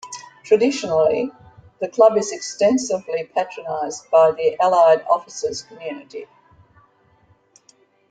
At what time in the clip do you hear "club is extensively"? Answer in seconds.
1.87-3.25